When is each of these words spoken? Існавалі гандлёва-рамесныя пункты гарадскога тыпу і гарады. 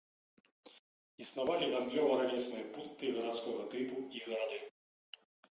Існавалі 1.23 1.65
гандлёва-рамесныя 1.73 2.65
пункты 2.79 3.13
гарадскога 3.19 3.61
тыпу 3.75 3.97
і 4.19 4.25
гарады. 4.31 4.57